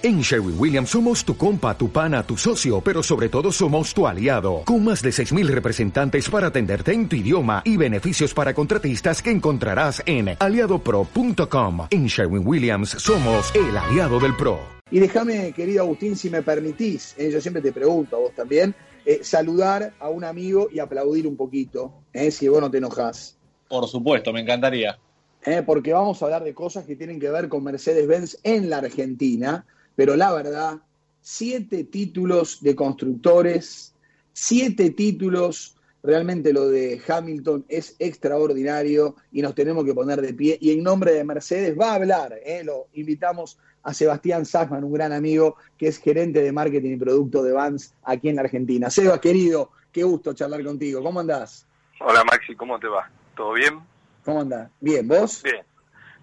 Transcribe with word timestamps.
En 0.00 0.20
Sherwin 0.20 0.54
Williams 0.56 0.90
somos 0.90 1.24
tu 1.24 1.36
compa, 1.36 1.76
tu 1.76 1.90
pana, 1.90 2.22
tu 2.22 2.36
socio, 2.36 2.80
pero 2.80 3.02
sobre 3.02 3.28
todo 3.28 3.50
somos 3.50 3.92
tu 3.92 4.06
aliado, 4.06 4.62
con 4.64 4.84
más 4.84 5.02
de 5.02 5.10
6.000 5.10 5.48
representantes 5.48 6.30
para 6.30 6.46
atenderte 6.46 6.92
en 6.92 7.08
tu 7.08 7.16
idioma 7.16 7.62
y 7.64 7.76
beneficios 7.76 8.32
para 8.32 8.54
contratistas 8.54 9.20
que 9.20 9.32
encontrarás 9.32 10.00
en 10.06 10.36
aliadopro.com. 10.38 11.88
En 11.90 12.06
Sherwin 12.06 12.46
Williams 12.46 12.90
somos 12.90 13.52
el 13.56 13.76
aliado 13.76 14.20
del 14.20 14.36
PRO. 14.36 14.60
Y 14.88 15.00
déjame, 15.00 15.52
querido 15.52 15.82
Agustín, 15.82 16.14
si 16.14 16.30
me 16.30 16.42
permitís, 16.42 17.16
eh, 17.18 17.32
yo 17.32 17.40
siempre 17.40 17.60
te 17.60 17.72
pregunto 17.72 18.14
a 18.14 18.18
vos 18.20 18.34
también, 18.36 18.76
eh, 19.04 19.18
saludar 19.24 19.94
a 19.98 20.10
un 20.10 20.22
amigo 20.22 20.68
y 20.70 20.78
aplaudir 20.78 21.26
un 21.26 21.36
poquito, 21.36 21.92
eh, 22.12 22.30
si 22.30 22.46
vos 22.46 22.60
no 22.60 22.70
te 22.70 22.78
enojás. 22.78 23.36
Por 23.68 23.88
supuesto, 23.88 24.32
me 24.32 24.42
encantaría. 24.42 24.96
Eh, 25.44 25.64
porque 25.66 25.92
vamos 25.92 26.22
a 26.22 26.26
hablar 26.26 26.44
de 26.44 26.54
cosas 26.54 26.84
que 26.84 26.94
tienen 26.94 27.18
que 27.18 27.30
ver 27.30 27.48
con 27.48 27.64
Mercedes-Benz 27.64 28.38
en 28.44 28.70
la 28.70 28.78
Argentina 28.78 29.66
pero 29.98 30.14
la 30.14 30.32
verdad, 30.32 30.78
siete 31.20 31.82
títulos 31.82 32.62
de 32.62 32.76
constructores, 32.76 33.96
siete 34.32 34.90
títulos, 34.90 35.76
realmente 36.04 36.52
lo 36.52 36.68
de 36.68 37.02
Hamilton 37.04 37.64
es 37.68 37.96
extraordinario 37.98 39.16
y 39.32 39.42
nos 39.42 39.56
tenemos 39.56 39.84
que 39.84 39.94
poner 39.94 40.20
de 40.20 40.34
pie. 40.34 40.56
Y 40.60 40.70
en 40.70 40.84
nombre 40.84 41.14
de 41.14 41.24
Mercedes 41.24 41.76
va 41.76 41.90
a 41.90 41.94
hablar, 41.96 42.32
¿eh? 42.44 42.62
lo 42.62 42.86
invitamos 42.92 43.58
a 43.82 43.92
Sebastián 43.92 44.46
Sassman, 44.46 44.84
un 44.84 44.92
gran 44.92 45.12
amigo 45.12 45.56
que 45.76 45.88
es 45.88 45.98
gerente 45.98 46.42
de 46.42 46.52
marketing 46.52 46.92
y 46.92 46.96
producto 46.96 47.42
de 47.42 47.50
Vans 47.50 47.92
aquí 48.04 48.28
en 48.28 48.36
la 48.36 48.42
Argentina. 48.42 48.90
Seba, 48.90 49.20
querido, 49.20 49.72
qué 49.90 50.04
gusto 50.04 50.32
charlar 50.32 50.62
contigo. 50.62 51.02
¿Cómo 51.02 51.18
andás? 51.18 51.66
Hola 51.98 52.22
Maxi, 52.22 52.54
¿cómo 52.54 52.78
te 52.78 52.86
va? 52.86 53.10
¿Todo 53.36 53.54
bien? 53.54 53.80
¿Cómo 54.24 54.42
andás? 54.42 54.70
Bien, 54.78 55.08
¿vos? 55.08 55.42
Bien, 55.42 55.66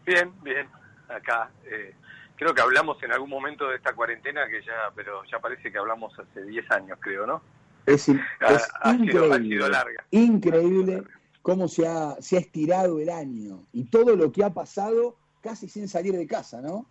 bien, 0.06 0.32
bien. 0.44 0.66
Acá, 1.10 1.52
eh, 1.66 1.94
creo 2.36 2.54
que 2.54 2.62
hablamos 2.62 3.02
en 3.04 3.12
algún 3.12 3.30
momento 3.30 3.70
de 3.70 3.78
esta 3.78 3.94
cuarentena 3.94 4.48
que 4.48 4.62
ya, 4.62 4.92
pero 4.96 5.24
ya 5.26 5.40
parece 5.40 5.72
que 5.72 5.78
hablamos 5.78 6.18
hace 6.20 6.44
10 6.44 6.72
años, 6.72 6.98
creo, 7.02 7.26
¿no? 7.26 7.42
Es, 7.86 8.10
increíble, 8.10 9.70
larga. 9.70 10.04
increíble 10.10 11.04
cómo 11.44 11.68
se 11.68 11.88
ha, 11.88 12.16
se 12.20 12.38
ha 12.38 12.40
estirado 12.40 13.00
el 13.00 13.10
año 13.10 13.64
y 13.72 13.86
todo 13.86 14.16
lo 14.16 14.32
que 14.32 14.44
ha 14.44 14.50
pasado 14.50 15.18
casi 15.42 15.70
sin 15.70 15.88
salir 15.88 16.16
de 16.16 16.26
casa, 16.26 16.62
¿no? 16.62 16.88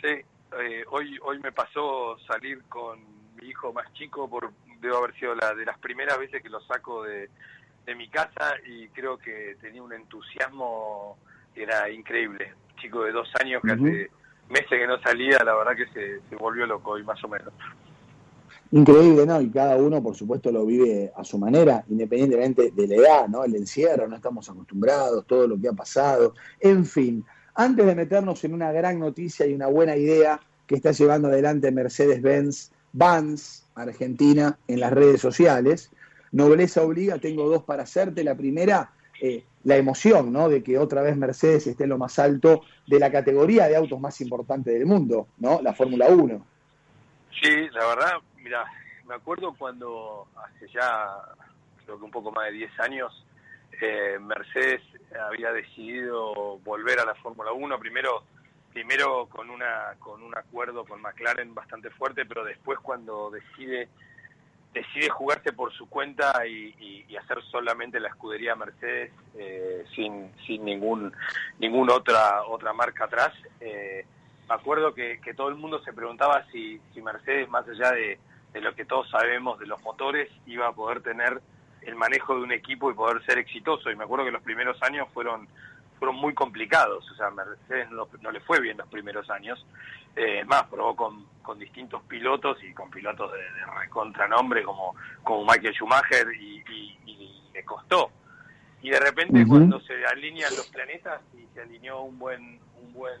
Sí, 0.00 0.08
eh, 0.08 0.84
hoy, 0.90 1.16
hoy 1.22 1.38
me 1.38 1.52
pasó 1.52 2.18
salir 2.26 2.62
con 2.64 2.98
mi 3.36 3.48
hijo 3.48 3.72
más 3.72 3.92
chico, 3.92 4.28
por 4.28 4.52
debo 4.80 4.98
haber 4.98 5.14
sido 5.14 5.34
la 5.36 5.54
de 5.54 5.64
las 5.64 5.78
primeras 5.78 6.18
veces 6.18 6.42
que 6.42 6.48
lo 6.48 6.60
saco 6.62 7.04
de, 7.04 7.30
de 7.86 7.94
mi 7.94 8.08
casa 8.08 8.56
y 8.66 8.88
creo 8.88 9.16
que 9.16 9.56
tenía 9.60 9.82
un 9.82 9.92
entusiasmo 9.92 11.16
era 11.54 11.88
increíble. 11.88 12.52
Chico 12.80 13.04
de 13.04 13.12
dos 13.12 13.28
años 13.40 13.62
que 13.62 13.72
hace 13.72 14.10
meses 14.48 14.68
que 14.68 14.86
no 14.86 15.00
salía, 15.00 15.38
la 15.44 15.54
verdad 15.54 15.76
que 15.76 15.86
se, 16.28 16.36
volvió 16.36 16.66
loco 16.66 16.98
y 16.98 17.02
más 17.02 17.22
o 17.24 17.28
menos. 17.28 17.52
Increíble, 18.72 19.26
¿no? 19.26 19.40
Y 19.40 19.50
cada 19.50 19.76
uno, 19.76 20.02
por 20.02 20.16
supuesto, 20.16 20.50
lo 20.50 20.66
vive 20.66 21.12
a 21.16 21.24
su 21.24 21.38
manera, 21.38 21.84
independientemente 21.88 22.72
de 22.72 22.86
la 22.88 22.94
edad, 22.96 23.28
¿no? 23.28 23.44
El 23.44 23.54
encierro, 23.54 24.08
no 24.08 24.16
estamos 24.16 24.48
acostumbrados, 24.48 25.26
todo 25.26 25.46
lo 25.46 25.60
que 25.60 25.68
ha 25.68 25.72
pasado. 25.72 26.34
En 26.60 26.84
fin, 26.84 27.24
antes 27.54 27.86
de 27.86 27.94
meternos 27.94 28.42
en 28.44 28.54
una 28.54 28.72
gran 28.72 28.98
noticia 28.98 29.46
y 29.46 29.54
una 29.54 29.68
buena 29.68 29.96
idea 29.96 30.40
que 30.66 30.74
está 30.74 30.90
llevando 30.90 31.28
adelante 31.28 31.70
Mercedes-Benz 31.70 32.72
Vans 32.92 33.66
Argentina 33.74 34.58
en 34.66 34.80
las 34.80 34.92
redes 34.92 35.20
sociales, 35.20 35.90
Nobleza 36.32 36.82
Obliga, 36.82 37.18
tengo 37.18 37.48
dos 37.48 37.62
para 37.62 37.84
hacerte. 37.84 38.24
La 38.24 38.34
primera, 38.34 38.90
eh, 39.20 39.44
la 39.66 39.76
emoción, 39.76 40.32
¿no? 40.32 40.48
De 40.48 40.62
que 40.62 40.78
otra 40.78 41.02
vez 41.02 41.16
Mercedes 41.16 41.66
esté 41.66 41.84
en 41.84 41.90
lo 41.90 41.98
más 41.98 42.20
alto 42.20 42.62
de 42.86 43.00
la 43.00 43.10
categoría 43.10 43.66
de 43.66 43.74
autos 43.74 43.98
más 44.00 44.20
importante 44.20 44.70
del 44.70 44.86
mundo, 44.86 45.26
¿no? 45.38 45.60
La 45.60 45.74
Fórmula 45.74 46.06
1. 46.06 46.46
Sí, 47.42 47.68
la 47.72 47.86
verdad, 47.86 48.12
mira, 48.36 48.64
me 49.08 49.16
acuerdo 49.16 49.52
cuando 49.58 50.28
hace 50.36 50.68
ya, 50.72 51.08
creo 51.84 51.98
que 51.98 52.04
un 52.04 52.12
poco 52.12 52.30
más 52.30 52.46
de 52.46 52.52
10 52.52 52.80
años, 52.80 53.26
eh, 53.82 54.18
Mercedes 54.20 54.82
había 55.28 55.50
decidido 55.50 56.58
volver 56.58 57.00
a 57.00 57.04
la 57.04 57.16
Fórmula 57.16 57.50
1, 57.52 57.78
primero 57.80 58.22
primero 58.72 59.26
con 59.30 59.48
una 59.48 59.94
con 59.98 60.22
un 60.22 60.36
acuerdo 60.36 60.84
con 60.84 61.00
McLaren 61.00 61.54
bastante 61.54 61.90
fuerte, 61.90 62.24
pero 62.24 62.44
después 62.44 62.78
cuando 62.78 63.30
decide 63.30 63.88
decide 64.76 65.08
jugarse 65.08 65.54
por 65.54 65.72
su 65.72 65.88
cuenta 65.88 66.46
y, 66.46 66.74
hacer 67.16 67.42
solamente 67.50 67.98
la 67.98 68.08
escudería 68.08 68.54
Mercedes 68.54 69.10
eh, 69.38 69.86
sin, 69.94 70.30
sin 70.46 70.66
ningún 70.66 71.10
ninguna 71.58 71.94
otra 71.94 72.44
otra 72.44 72.74
marca 72.74 73.06
atrás. 73.06 73.32
Eh, 73.58 74.04
me 74.46 74.54
acuerdo 74.54 74.94
que, 74.94 75.18
todo 75.34 75.48
el 75.48 75.54
mundo 75.54 75.82
se 75.82 75.94
preguntaba 75.94 76.44
si, 76.52 76.78
si 76.92 77.00
Mercedes, 77.00 77.48
más 77.48 77.66
allá 77.66 77.90
de, 77.92 78.18
lo 78.60 78.74
que 78.74 78.84
todos 78.84 79.08
sabemos 79.08 79.58
de 79.58 79.66
los 79.66 79.82
motores, 79.82 80.30
iba 80.46 80.68
a 80.68 80.72
poder 80.72 81.00
tener 81.00 81.40
el 81.82 81.94
manejo 81.94 82.34
de 82.36 82.42
un 82.42 82.52
equipo 82.52 82.90
y 82.90 82.94
poder 82.94 83.24
ser 83.24 83.38
exitoso. 83.38 83.90
Y 83.90 83.96
me 83.96 84.04
acuerdo 84.04 84.26
que 84.26 84.30
los 84.30 84.42
primeros 84.42 84.80
años 84.82 85.08
fueron 85.14 85.48
fueron 85.98 86.16
muy 86.16 86.34
complicados. 86.34 87.10
O 87.10 87.14
sea, 87.14 87.30
Mercedes 87.30 87.90
no, 87.90 88.08
no 88.20 88.30
le 88.30 88.40
fue 88.40 88.60
bien 88.60 88.76
los 88.76 88.88
primeros 88.88 89.28
años. 89.30 89.64
Eh, 90.14 90.44
más, 90.46 90.64
probó 90.64 90.96
con, 90.96 91.26
con, 91.42 91.58
distintos 91.58 92.02
pilotos 92.04 92.56
y 92.64 92.72
con 92.72 92.90
pilotos 92.90 93.30
de, 93.32 93.38
de 93.38 93.66
recontranombre 93.80 94.62
como, 94.62 94.94
como 95.22 95.44
Michael 95.44 95.74
Schumacher 95.74 96.26
y, 96.34 96.64
le 97.52 97.64
costó. 97.64 98.10
Y 98.82 98.90
de 98.90 99.00
repente 99.00 99.44
cuando 99.46 99.80
se 99.80 100.04
alinean 100.06 100.54
los 100.56 100.68
planetas 100.68 101.20
y 101.34 101.46
se 101.54 101.62
alineó 101.62 102.02
un 102.02 102.18
buen 102.18 102.60
un 102.80 102.92
buen 102.92 103.20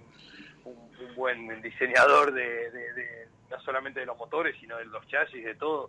un, 0.64 1.14
buen 1.16 1.62
diseñador 1.62 2.32
de, 2.32 3.26
no 3.50 3.60
solamente 3.60 4.00
de 4.00 4.06
los 4.06 4.18
motores 4.18 4.54
sino 4.60 4.76
de 4.76 4.84
los 4.84 5.06
chasis 5.08 5.44
de 5.44 5.54
todo 5.54 5.88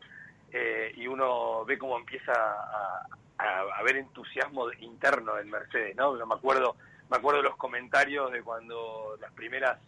eh, 0.52 0.94
y 0.96 1.08
uno 1.08 1.66
ve 1.66 1.78
cómo 1.78 1.98
empieza 1.98 2.32
a, 2.34 3.08
a, 3.38 3.84
ver 3.84 3.98
entusiasmo 3.98 4.72
interno 4.80 5.38
en 5.38 5.50
Mercedes, 5.50 5.96
¿no? 5.96 6.14
me 6.14 6.36
acuerdo, 6.36 6.76
me 7.10 7.18
acuerdo 7.18 7.42
los 7.42 7.56
comentarios 7.56 8.32
de 8.32 8.42
cuando 8.42 9.18
las 9.22 9.32
primeras, 9.34 9.80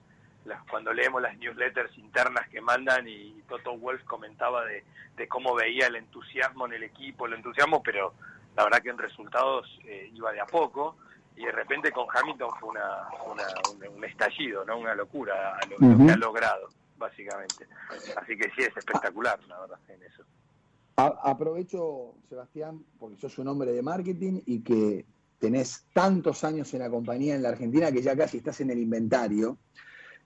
las, 0.46 0.64
cuando 0.70 0.94
leemos 0.94 1.22
las 1.22 1.38
newsletters 1.38 1.98
internas 1.98 2.48
que 2.50 2.62
mandan 2.62 3.08
y 3.08 3.42
Toto 3.48 3.78
Wolf 3.78 4.04
comentaba 4.04 4.66
de, 4.66 4.84
cómo 5.28 5.54
veía 5.54 5.88
el 5.88 5.98
entusiasmo 5.98 6.66
en 6.66 6.74
el 6.74 6.84
equipo, 6.84 7.26
el 7.26 7.34
entusiasmo, 7.34 7.84
pero 7.84 8.14
la 8.56 8.64
verdad 8.64 8.82
que 8.82 8.90
en 8.90 8.98
resultados 8.98 9.68
eh, 9.84 10.09
iba 10.14 10.32
de 10.32 10.40
a 10.40 10.46
poco 10.46 10.96
y 11.36 11.46
de 11.46 11.52
repente 11.52 11.92
con 11.92 12.06
Hamilton 12.14 12.50
fue 12.59 12.70
una, 12.70 13.08
un, 13.92 14.04
estallido, 14.06 14.64
¿no? 14.66 14.78
Una 14.78 14.96
locura 14.96 15.58
a 15.58 15.66
lo, 15.68 16.06
que 16.06 16.12
ha 16.12 16.16
logrado, 16.16 16.70
básicamente. 16.98 17.68
Así 18.16 18.38
que 18.38 18.50
sí, 18.52 18.62
es 18.62 18.76
espectacular, 18.76 19.40
la 19.48 19.59
verdad, 19.59 19.80
en 19.90 20.04
eso 20.04 20.24
aprovecho, 21.08 22.16
Sebastián, 22.28 22.84
porque 22.98 23.18
sos 23.18 23.38
un 23.40 23.48
hombre 23.48 23.72
de 23.72 23.82
marketing 23.82 24.42
y 24.46 24.62
que 24.62 25.06
tenés 25.40 25.86
tantos 25.94 26.44
años 26.44 26.74
en 26.74 26.80
la 26.80 26.90
compañía 26.90 27.36
en 27.36 27.44
la 27.44 27.50
Argentina 27.50 27.92
que 27.92 28.02
ya 28.02 28.16
casi 28.16 28.38
estás 28.38 28.60
en 28.62 28.72
el 28.72 28.80
inventario. 28.80 29.58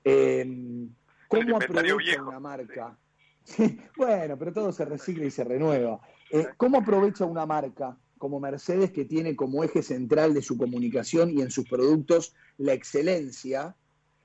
Eh, 0.03 0.87
¿Cómo 1.27 1.57
aprovecha 1.57 2.23
una 2.23 2.39
marca? 2.39 2.97
bueno, 3.97 4.37
pero 4.37 4.53
todo 4.53 4.71
se 4.71 4.85
recicla 4.85 5.25
y 5.25 5.31
se 5.31 5.43
renueva. 5.43 5.99
Eh, 6.31 6.47
¿Cómo 6.57 6.79
aprovecha 6.79 7.25
una 7.25 7.45
marca 7.45 7.97
como 8.17 8.39
Mercedes 8.39 8.91
que 8.91 9.05
tiene 9.05 9.35
como 9.35 9.63
eje 9.63 9.83
central 9.83 10.33
de 10.33 10.41
su 10.41 10.57
comunicación 10.57 11.29
y 11.29 11.41
en 11.41 11.51
sus 11.51 11.67
productos 11.67 12.33
la 12.57 12.73
excelencia, 12.73 13.75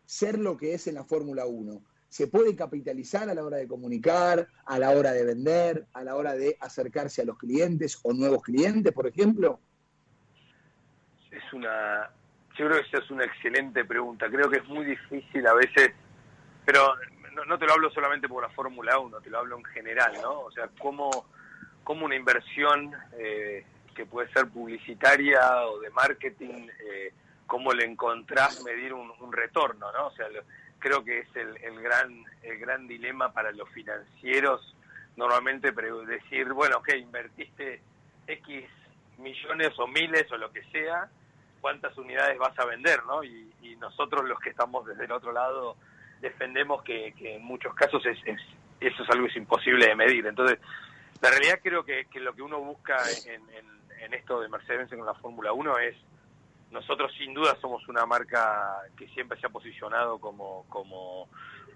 ser 0.07 0.39
lo 0.39 0.57
que 0.57 0.75
es 0.75 0.87
en 0.87 0.95
la 0.95 1.05
Fórmula 1.05 1.47
1? 1.47 1.83
Se 2.09 2.27
puede 2.27 2.57
capitalizar 2.57 3.29
a 3.29 3.35
la 3.35 3.45
hora 3.45 3.59
de 3.59 3.69
comunicar, 3.69 4.49
a 4.65 4.79
la 4.79 4.91
hora 4.91 5.13
de 5.13 5.25
vender, 5.25 5.87
a 5.93 6.03
la 6.03 6.17
hora 6.17 6.35
de 6.35 6.57
acercarse 6.61 7.23
a 7.23 7.25
los 7.25 7.39
clientes 7.39 8.01
o 8.03 8.13
nuevos 8.13 8.43
clientes, 8.43 8.93
por 8.93 9.07
ejemplo? 9.07 9.61
Es 11.31 11.53
una, 11.53 12.11
yo 12.59 12.67
creo 12.67 12.81
que 12.81 12.89
esa 12.89 12.99
es 12.99 13.11
una 13.11 13.25
excelente 13.25 13.85
pregunta. 13.85 14.29
Creo 14.29 14.51
que 14.51 14.59
es 14.59 14.69
muy 14.69 14.85
difícil 14.85 15.47
a 15.47 15.55
veces, 15.55 15.93
pero 16.65 16.95
no, 17.47 17.59
te 17.59 17.67
lo 17.67 17.75
hablo 17.75 17.91
solamente 17.91 18.29
por 18.29 18.43
la 18.43 18.51
Fórmula 18.51 18.99
1, 18.99 19.21
te 19.21 19.31
lo 19.31 19.39
hablo 19.39 19.59
en 19.59 19.65
general, 19.67 20.13
¿no? 20.21 20.41
O 20.41 20.51
sea, 20.51 20.69
cómo, 20.81 21.27
cómo 21.85 22.07
una 22.07 22.17
inversión 22.17 22.93
eh, 23.17 23.65
que 23.95 24.07
puede 24.07 24.33
ser 24.33 24.49
publicitaria 24.49 25.67
o 25.67 25.79
de 25.79 25.91
marketing, 25.91 26.69
eh, 26.81 27.13
cómo 27.47 27.73
le 27.73 27.85
encontrás 27.85 28.63
medir 28.65 28.93
un, 28.93 29.09
retorno, 29.33 29.93
¿no? 29.93 30.07
O 30.07 30.13
sea, 30.13 30.27
creo 30.79 31.05
que 31.05 31.21
es 31.21 31.37
el, 31.37 31.57
el, 31.59 31.81
gran 31.81 32.25
el 32.43 32.59
gran 32.59 32.87
dilema 32.87 33.33
para 33.33 33.53
los 33.53 33.69
financieros 33.71 34.75
normalmente 35.17 35.73
decir 35.73 36.53
bueno 36.53 36.79
ok 36.79 36.95
invertiste 36.97 37.81
x 38.27 38.65
millones 39.19 39.79
o 39.79 39.87
miles 39.87 40.31
o 40.33 40.37
lo 40.37 40.53
que 40.53 40.63
sea 40.71 41.09
cuántas 41.61 41.97
unidades 41.99 42.39
vas 42.39 42.59
a 42.59 42.65
vender 42.65 43.05
no 43.07 43.23
y, 43.25 43.47
nosotros 43.79 44.29
los 44.29 44.41
que 44.41 44.51
estamos 44.51 44.85
desde 44.87 45.05
el 45.05 45.13
otro 45.13 45.31
lado 45.31 45.77
defendemos 46.21 46.83
que, 46.83 47.15
en 47.21 47.45
muchos 47.45 47.73
casos 47.75 48.05
es, 48.07 48.19
eso 48.81 49.03
es 49.05 49.11
algo 49.11 49.29
es 49.29 49.37
imposible 49.37 49.87
de 49.87 49.95
medir. 49.95 50.27
Entonces 50.27 50.59
la 51.21 51.31
realidad 51.31 51.61
creo 51.63 51.85
que, 51.85 52.07
que 52.07 52.19
lo 52.19 52.35
que 52.35 52.43
uno 52.43 52.59
busca 52.59 52.97
en, 53.27 53.43
en, 53.51 53.67
en 54.01 54.15
esto 54.15 54.41
de 54.41 54.49
Mercedes 54.49 54.89
con 54.89 55.07
la 55.07 55.15
Fórmula 55.15 55.53
1 55.53 55.79
es 55.79 55.97
nosotros 56.71 57.13
sin 57.17 57.33
duda 57.33 57.57
somos 57.61 57.87
una 57.89 58.05
marca 58.05 58.83
que 58.97 59.09
siempre 59.09 59.41
se 59.41 59.47
ha 59.47 59.51
posicionado 59.51 60.19
como, 60.19 60.67
como, 60.69 61.29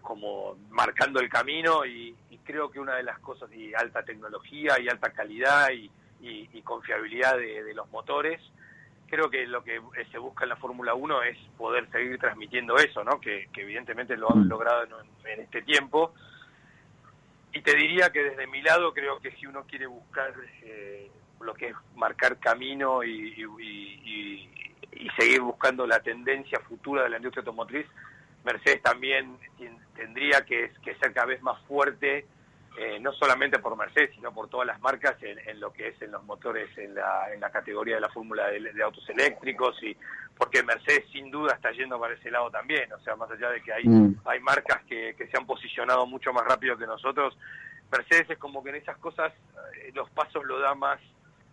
como 0.02 0.56
marcando 0.70 1.20
el 1.20 1.28
camino 1.28 1.84
y, 1.86 2.16
creo 2.44 2.72
que 2.72 2.80
una 2.80 2.96
de 2.96 3.04
las 3.04 3.20
cosas, 3.20 3.50
y 3.54 3.72
alta 3.72 4.02
tecnología 4.02 4.74
y 4.80 4.88
alta 4.88 5.12
calidad 5.12 5.68
y, 5.70 5.90
confiabilidad 6.62 7.36
de, 7.36 7.72
los 7.72 7.88
motores, 7.90 8.40
creo 9.06 9.30
que 9.30 9.46
lo 9.46 9.62
que 9.62 9.80
se 10.10 10.18
busca 10.18 10.44
en 10.44 10.50
la 10.50 10.56
Fórmula 10.56 10.94
1 10.94 11.22
es 11.22 11.38
poder 11.56 11.88
seguir 11.90 12.18
transmitiendo 12.18 12.76
eso, 12.76 13.04
¿no? 13.04 13.20
que, 13.20 13.48
evidentemente 13.54 14.16
lo 14.16 14.30
han 14.32 14.46
mm. 14.46 14.48
logrado 14.48 14.82
en, 15.24 15.40
este 15.40 15.62
tiempo. 15.62 16.12
Y 17.52 17.62
te 17.62 17.76
diría 17.76 18.10
que 18.10 18.24
desde 18.24 18.46
mi 18.48 18.60
lado 18.60 18.92
creo 18.92 19.20
que 19.20 19.30
si 19.32 19.46
uno 19.46 19.64
quiere 19.64 19.86
buscar 19.86 20.34
eh, 20.62 21.10
lo 21.40 21.54
que 21.54 21.68
es 21.68 21.76
marcar 21.94 22.38
camino 22.38 23.04
y, 23.04 23.34
y 23.60 24.61
seguir 25.18 25.40
buscando 25.40 25.86
la 25.86 26.00
tendencia 26.00 26.60
futura 26.60 27.04
de 27.04 27.10
la 27.10 27.16
industria 27.16 27.40
automotriz, 27.40 27.86
Mercedes 28.44 28.82
también 28.82 29.38
tendría 29.94 30.44
que, 30.44 30.72
ser 31.00 31.12
cada 31.12 31.26
vez 31.26 31.42
más 31.42 31.60
fuerte, 31.66 32.26
eh, 32.78 32.98
no 33.00 33.12
solamente 33.12 33.58
por 33.58 33.76
Mercedes, 33.76 34.10
sino 34.14 34.32
por 34.32 34.48
todas 34.48 34.66
las 34.66 34.80
marcas 34.80 35.16
en, 35.22 35.60
lo 35.60 35.72
que 35.72 35.88
es 35.88 36.02
en 36.02 36.10
los 36.10 36.24
motores, 36.24 36.76
en 36.78 36.94
la, 36.94 37.32
en 37.32 37.40
la 37.40 37.50
categoría 37.50 37.96
de 37.96 38.00
la 38.00 38.08
fórmula 38.08 38.48
de, 38.48 38.82
autos 38.82 39.08
eléctricos, 39.10 39.80
y 39.82 39.96
porque 40.36 40.62
Mercedes 40.62 41.04
sin 41.12 41.30
duda 41.30 41.54
está 41.54 41.70
yendo 41.70 42.00
para 42.00 42.14
ese 42.14 42.30
lado 42.30 42.50
también, 42.50 42.92
o 42.92 42.98
sea, 43.00 43.14
más 43.14 43.30
allá 43.30 43.50
de 43.50 43.62
que 43.62 43.72
hay, 43.72 43.84
mm. 43.84 44.22
hay 44.24 44.40
marcas 44.40 44.82
que, 44.84 45.14
se 45.16 45.36
han 45.36 45.46
posicionado 45.46 46.06
mucho 46.06 46.32
más 46.32 46.44
rápido 46.44 46.76
que 46.76 46.86
nosotros, 46.86 47.36
Mercedes 47.90 48.30
es 48.30 48.38
como 48.38 48.64
que 48.64 48.70
en 48.70 48.76
esas 48.76 48.96
cosas 48.96 49.32
eh, 49.76 49.92
los 49.94 50.08
pasos 50.10 50.44
lo 50.44 50.58
da 50.58 50.74
más, 50.74 50.98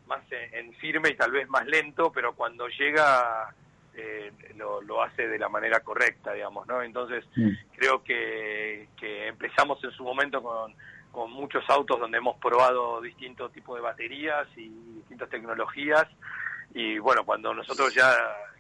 más 0.10 0.24
en 0.32 0.74
firme 0.74 1.10
y 1.10 1.16
tal 1.16 1.32
vez 1.32 1.48
más 1.48 1.66
lento, 1.66 2.12
pero 2.12 2.34
cuando 2.34 2.68
llega 2.68 3.54
eh, 3.94 4.32
lo, 4.58 5.02
hace 5.02 5.28
de 5.28 5.40
la 5.40 5.50
manera 5.50 5.80
correcta, 5.82 6.34
digamos, 6.34 6.68
¿no? 6.68 6.82
Entonces, 6.82 7.26
mm. 7.36 7.52
creo 7.76 8.04
que, 8.04 8.88
empezamos 9.02 9.84
en 9.84 9.92
su 9.92 10.04
momento 10.04 10.42
con, 10.42 10.74
con 11.12 11.32
muchos 11.32 11.64
autos 11.70 12.00
donde 12.00 12.18
hemos 12.18 12.38
probado 12.38 13.02
distintos 13.02 13.52
tipos 13.52 13.76
de 13.76 13.82
baterías 13.82 14.48
y 14.58 14.70
distintas 14.96 15.30
tecnologías. 15.30 16.06
Y 16.74 17.00
bueno, 17.00 17.24
cuando 17.26 17.54
nosotros 17.54 17.94
ya 17.94 18.14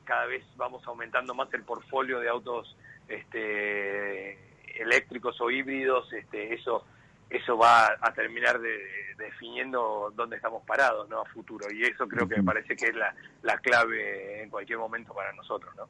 cada 0.03 0.25
vez 0.25 0.43
vamos 0.55 0.85
aumentando 0.87 1.33
más 1.33 1.53
el 1.53 1.63
portfolio 1.63 2.19
de 2.19 2.29
autos 2.29 2.75
este, 3.07 4.37
eléctricos 4.81 5.39
o 5.41 5.51
híbridos, 5.51 6.11
este, 6.13 6.53
eso 6.53 6.85
eso 7.29 7.57
va 7.57 7.97
a 8.01 8.13
terminar 8.13 8.59
de, 8.59 8.77
definiendo 9.17 10.11
dónde 10.15 10.37
estamos 10.37 10.63
parados 10.65 11.07
¿no? 11.09 11.21
a 11.21 11.25
futuro. 11.25 11.71
Y 11.71 11.83
eso 11.83 12.07
creo 12.07 12.27
que 12.27 12.37
me 12.37 12.43
parece 12.43 12.75
que 12.75 12.87
es 12.87 12.95
la, 12.95 13.13
la 13.43 13.57
clave 13.59 14.43
en 14.43 14.49
cualquier 14.49 14.79
momento 14.79 15.13
para 15.13 15.31
nosotros. 15.33 15.73
¿no? 15.75 15.87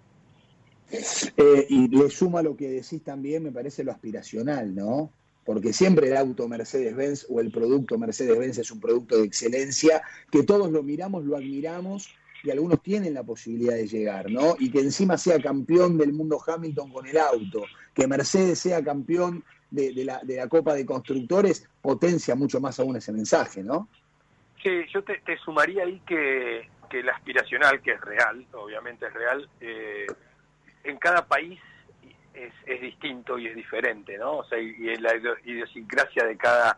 Eh, 0.92 1.68
y 1.70 1.88
le 1.88 2.10
suma 2.10 2.42
lo 2.42 2.56
que 2.56 2.70
decís 2.70 3.04
también, 3.04 3.44
me 3.44 3.52
parece 3.52 3.84
lo 3.84 3.92
aspiracional, 3.92 4.74
¿no? 4.74 5.12
Porque 5.46 5.72
siempre 5.72 6.08
el 6.08 6.18
auto 6.18 6.48
Mercedes-Benz 6.48 7.28
o 7.30 7.40
el 7.40 7.52
producto 7.52 7.98
Mercedes-Benz 7.98 8.58
es 8.58 8.72
un 8.72 8.80
producto 8.80 9.18
de 9.18 9.26
excelencia, 9.26 10.02
que 10.32 10.44
todos 10.44 10.72
lo 10.72 10.84
miramos, 10.84 11.26
lo 11.26 11.38
admiramos 11.38 12.10
y 12.44 12.52
algunos 12.52 12.82
tienen 12.82 13.14
la 13.14 13.24
posibilidad 13.24 13.76
de 13.76 13.88
llegar, 13.88 14.32
¿no? 14.32 14.56
Y 14.60 14.72
que 14.72 14.80
encima 14.80 15.18
sea 15.18 15.40
campeón 15.40 15.98
del 15.98 16.14
mundo 16.14 16.40
Hamilton 16.46 16.92
con 16.92 17.06
el 17.06 17.18
auto, 17.18 17.64
que 17.94 18.08
Mercedes 18.08 18.60
sea 18.60 18.84
campeón 18.84 19.44
de, 19.72 20.04
la, 20.04 20.20
de 20.24 20.38
la 20.38 20.48
Copa 20.48 20.74
de 20.74 20.86
Constructores 20.86 21.68
potencia 21.82 22.36
mucho 22.36 22.60
más 22.60 22.80
aún 22.80 22.96
ese 22.96 23.12
mensaje, 23.12 23.64
¿no? 23.64 23.88
Sí, 24.62 24.86
yo 24.94 25.04
te, 25.04 25.22
sumaría 25.38 25.84
ahí 25.84 26.02
que, 26.06 26.70
que 26.90 27.00
el 27.00 27.10
aspiracional, 27.10 27.82
que 27.82 27.92
es 27.92 28.02
real, 28.02 28.46
obviamente 28.54 29.06
es 29.06 29.14
real, 29.14 29.50
eh, 29.62 30.08
en 30.84 30.98
cada 30.98 31.26
país 31.26 31.60
es, 32.34 32.54
es, 32.66 32.82
distinto 32.82 33.38
y 33.38 33.48
es 33.48 33.56
diferente, 33.56 34.18
¿no? 34.18 34.38
O 34.38 34.44
sea, 34.46 34.60
y, 34.60 34.96
la 34.98 35.16
idiosincrasia 35.46 36.26
de 36.26 36.38
cada 36.38 36.78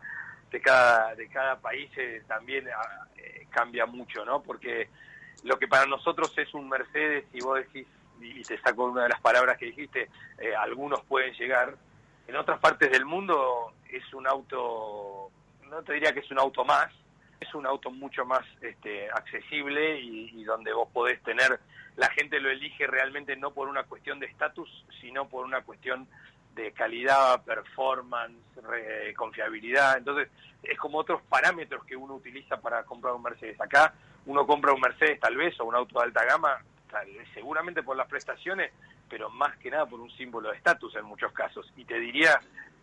de 0.50 0.60
cada 0.60 1.14
de 1.14 1.28
cada 1.28 1.58
país 1.58 1.90
eh, 1.96 2.22
también 2.28 2.68
ah, 2.68 3.06
eh, 3.16 3.46
cambia 3.50 3.86
mucho, 3.86 4.24
¿no? 4.24 4.42
Porque 4.42 4.88
lo 5.42 5.58
que 5.58 5.66
para 5.66 5.86
nosotros 5.86 6.32
es 6.38 6.54
un 6.54 6.68
Mercedes, 6.68 7.24
y 7.32 7.40
vos 7.40 7.58
decís, 7.58 7.86
y 8.20 8.42
te 8.42 8.58
saco 8.60 8.84
una 8.84 9.04
de 9.04 9.08
las 9.08 9.20
palabras 9.20 9.58
que 9.58 9.66
dijiste, 9.66 10.08
algunos 10.56 11.02
pueden 11.02 11.34
llegar, 11.34 11.74
en 12.26 12.36
otras 12.36 12.58
partes 12.60 12.90
del 12.90 13.04
mundo 13.04 13.72
es 13.90 14.12
un 14.14 14.26
auto, 14.26 15.30
no 15.68 15.82
te 15.82 15.94
diría 15.94 16.12
que 16.12 16.20
es 16.20 16.30
un 16.30 16.38
auto 16.38 16.64
más, 16.64 16.92
es 17.40 17.54
un 17.54 17.66
auto 17.66 17.90
mucho 17.90 18.24
más 18.24 18.42
este, 18.60 19.10
accesible 19.10 20.00
y, 20.00 20.44
donde 20.44 20.72
vos 20.72 20.88
podés 20.92 21.22
tener, 21.22 21.60
la 21.96 22.08
gente 22.10 22.40
lo 22.40 22.50
elige 22.50 22.86
realmente 22.86 23.36
no 23.36 23.52
por 23.52 23.68
una 23.68 23.84
cuestión 23.84 24.20
de 24.20 24.26
estatus, 24.26 24.68
sino 25.00 25.28
por 25.28 25.44
una 25.44 25.62
cuestión 25.62 26.06
de 26.54 26.72
calidad, 26.72 27.42
performance, 27.44 28.36
confiabilidad. 29.16 29.98
Entonces, 29.98 30.28
es 30.62 30.78
como 30.78 30.98
otros 30.98 31.22
parámetros 31.22 31.84
que 31.84 31.96
uno 31.96 32.14
utiliza 32.14 32.60
para 32.60 32.84
comprar 32.84 33.14
un 33.14 33.22
Mercedes. 33.22 33.60
Acá 33.60 33.94
uno 34.26 34.46
compra 34.46 34.72
un 34.72 34.80
Mercedes 34.80 35.18
tal 35.18 35.36
vez 35.36 35.58
o 35.60 35.64
un 35.64 35.74
auto 35.74 35.98
de 35.98 36.04
alta 36.06 36.24
gama, 36.24 36.62
seguramente 37.34 37.82
por 37.82 37.96
las 37.96 38.06
prestaciones, 38.06 38.72
pero 39.12 39.28
más 39.28 39.58
que 39.58 39.70
nada 39.70 39.84
por 39.84 40.00
un 40.00 40.10
símbolo 40.12 40.48
de 40.48 40.56
estatus 40.56 40.96
en 40.96 41.04
muchos 41.04 41.30
casos. 41.32 41.70
Y 41.76 41.84
te 41.84 42.00
diría 42.00 42.40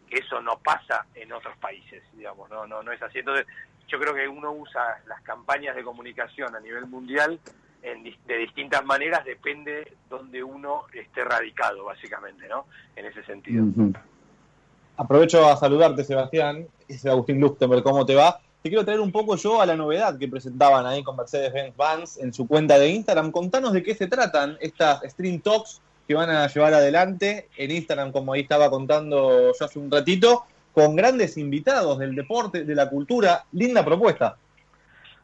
que 0.07 0.17
eso 0.17 0.39
no 0.39 0.59
pasa 0.59 1.07
en 1.15 1.33
otros 1.33 1.57
países, 1.57 2.03
digamos, 2.13 2.47
no, 2.51 2.67
no, 2.67 2.83
no 2.83 2.91
es 2.91 3.01
así. 3.01 3.17
Entonces, 3.17 3.47
yo 3.87 3.99
creo 3.99 4.13
que 4.13 4.27
uno 4.27 4.51
usa 4.51 5.01
las 5.07 5.19
campañas 5.23 5.75
de 5.75 5.83
comunicación 5.83 6.55
a 6.55 6.59
nivel 6.59 6.85
mundial 6.85 7.39
en, 7.81 8.03
de 8.03 8.37
distintas 8.37 8.85
maneras, 8.85 9.25
depende 9.25 9.97
donde 10.07 10.43
uno 10.43 10.83
esté 10.93 11.23
radicado, 11.23 11.85
básicamente, 11.85 12.47
¿no? 12.47 12.67
En 12.95 13.07
ese 13.07 13.23
sentido. 13.23 13.65
Aprovecho 14.97 15.49
a 15.49 15.57
saludarte, 15.57 16.03
Sebastián. 16.03 16.67
Es 16.87 17.07
Agustín 17.07 17.39
Luxemburg, 17.39 17.81
¿cómo 17.81 18.05
te 18.05 18.13
va? 18.13 18.39
Te 18.61 18.69
quiero 18.69 18.85
traer 18.85 18.99
un 18.99 19.11
poco 19.11 19.35
yo 19.35 19.61
a 19.61 19.65
la 19.65 19.75
novedad 19.75 20.19
que 20.19 20.27
presentaban 20.27 20.85
ahí 20.85 21.01
con 21.01 21.15
Mercedes-Benz 21.15 21.75
Vans 21.75 22.17
en 22.17 22.31
su 22.31 22.47
cuenta 22.47 22.77
de 22.77 22.89
Instagram. 22.89 23.31
Contanos 23.31 23.73
de 23.73 23.81
qué 23.81 23.95
se 23.95 24.05
tratan 24.05 24.59
estas 24.61 25.01
Stream 25.09 25.39
Talks 25.39 25.81
que 26.09 26.15
van 26.15 26.31
a 26.31 26.47
llevar 26.47 26.73
adelante 26.73 27.49
en 27.55 27.69
Instagram, 27.69 28.11
como 28.11 28.33
ahí 28.33 28.41
estaba 28.41 28.67
contando 28.71 29.53
yo 29.53 29.63
hace 29.63 29.77
un 29.77 29.91
ratito, 29.91 30.43
con 30.73 30.95
grandes 30.95 31.37
invitados 31.37 31.99
del 31.99 32.15
deporte, 32.15 32.63
de 32.63 32.73
la 32.73 32.89
cultura. 32.89 33.45
Linda 33.51 33.85
propuesta. 33.85 34.35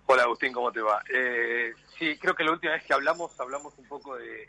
Hola 0.05 0.21
Agustín, 0.21 0.53
¿cómo 0.53 0.71
te 0.71 0.81
va? 0.81 1.01
Eh, 1.11 1.73
sí, 1.97 2.15
creo 2.19 2.35
que 2.35 2.43
la 2.43 2.51
última 2.51 2.73
vez 2.73 2.83
que 2.83 2.93
hablamos, 2.93 3.31
hablamos 3.39 3.73
un 3.79 3.87
poco 3.87 4.15
de, 4.15 4.47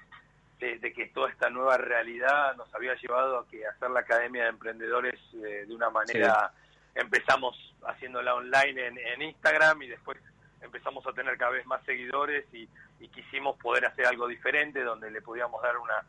que 0.59 1.07
toda 1.15 1.31
esta 1.31 1.49
nueva 1.49 1.79
realidad 1.79 2.55
nos 2.57 2.73
había 2.75 2.95
llevado 2.97 3.39
a 3.39 3.49
que 3.49 3.67
hacer 3.67 3.89
la 3.89 4.01
Academia 4.01 4.43
de 4.43 4.51
Emprendedores 4.51 5.19
eh, 5.43 5.65
de 5.67 5.75
una 5.75 5.89
manera, 5.89 6.53
empezamos 6.95 7.57
haciéndola 7.87 8.35
online 8.35 8.89
en, 8.89 9.23
Instagram 9.23 9.85
y 9.85 9.89
después 9.89 10.19
empezamos 10.61 11.07
a 11.07 11.15
tener 11.15 11.39
cada 11.39 11.53
vez 11.53 11.65
más 11.65 11.83
seguidores 11.87 12.45
y, 12.53 12.69
y 13.01 13.09
quisimos 13.09 13.57
poder 13.57 13.87
hacer 13.87 14.05
algo 14.05 14.29
diferente 14.29 14.83
donde 14.83 15.11
le 15.11 15.23
podíamos 15.23 15.63
dar 15.63 15.79
una 15.79 16.05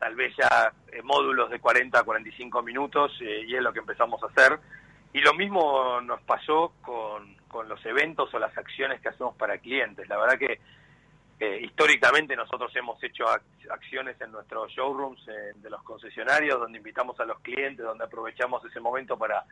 tal 0.00 0.14
vez 0.14 0.34
ya 0.34 0.72
eh, 0.90 1.02
módulos 1.02 1.50
de 1.50 1.60
40 1.60 2.00
a 2.00 2.02
45 2.02 2.62
minutos 2.62 3.12
eh, 3.20 3.44
y 3.46 3.54
es 3.54 3.62
lo 3.62 3.72
que 3.72 3.80
empezamos 3.80 4.20
a 4.22 4.26
hacer. 4.26 4.58
Y 5.12 5.20
lo 5.20 5.34
mismo 5.34 6.00
nos 6.00 6.22
pasó 6.22 6.72
con, 6.80 7.36
con 7.48 7.68
los 7.68 7.84
eventos 7.84 8.32
o 8.32 8.38
las 8.38 8.56
acciones 8.56 9.00
que 9.02 9.10
hacemos 9.10 9.36
para 9.36 9.58
clientes. 9.58 10.08
La 10.08 10.16
verdad 10.16 10.38
que 10.38 10.58
eh, 11.38 11.60
históricamente 11.62 12.34
nosotros 12.34 12.74
hemos 12.76 13.02
hecho 13.04 13.26
acciones 13.70 14.18
en 14.22 14.32
nuestros 14.32 14.72
showrooms 14.72 15.24
de 15.26 15.70
los 15.70 15.82
concesionarios 15.82 16.58
donde 16.58 16.78
invitamos 16.78 17.18
a 17.20 17.24
los 17.24 17.38
clientes, 17.40 17.84
donde 17.84 18.04
aprovechamos 18.04 18.64
ese 18.64 18.80
momento 18.80 19.16
para 19.18 19.44